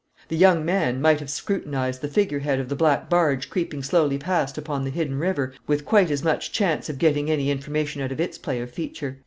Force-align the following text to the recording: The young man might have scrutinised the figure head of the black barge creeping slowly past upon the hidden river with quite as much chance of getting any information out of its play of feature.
The 0.29 0.35
young 0.35 0.65
man 0.65 0.99
might 0.99 1.19
have 1.19 1.29
scrutinised 1.29 2.01
the 2.01 2.07
figure 2.07 2.39
head 2.39 2.59
of 2.59 2.69
the 2.69 2.75
black 2.75 3.07
barge 3.07 3.51
creeping 3.51 3.83
slowly 3.83 4.17
past 4.17 4.57
upon 4.57 4.83
the 4.83 4.89
hidden 4.89 5.19
river 5.19 5.53
with 5.67 5.85
quite 5.85 6.09
as 6.09 6.23
much 6.23 6.51
chance 6.51 6.89
of 6.89 6.97
getting 6.97 7.29
any 7.29 7.51
information 7.51 8.01
out 8.01 8.11
of 8.11 8.19
its 8.19 8.39
play 8.39 8.61
of 8.61 8.71
feature. 8.71 9.19